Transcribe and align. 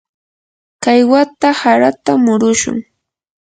kay 0.83 1.01
wata 1.11 1.49
harata 1.61 2.13
murushun. 2.23 2.77